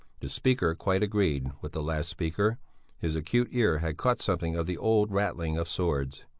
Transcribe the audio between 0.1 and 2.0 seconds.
The speaker quite agreed with the